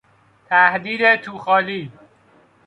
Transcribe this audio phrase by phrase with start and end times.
[0.49, 1.91] تهدید تو خالی